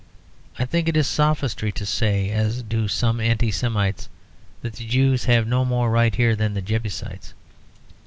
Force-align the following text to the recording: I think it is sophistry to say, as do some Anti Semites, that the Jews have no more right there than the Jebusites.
I 0.57 0.65
think 0.65 0.89
it 0.89 0.97
is 0.97 1.05
sophistry 1.05 1.71
to 1.73 1.85
say, 1.85 2.31
as 2.31 2.63
do 2.63 2.87
some 2.87 3.19
Anti 3.19 3.51
Semites, 3.51 4.09
that 4.63 4.73
the 4.73 4.87
Jews 4.87 5.25
have 5.25 5.45
no 5.45 5.63
more 5.63 5.91
right 5.91 6.17
there 6.17 6.35
than 6.35 6.55
the 6.55 6.61
Jebusites. 6.63 7.35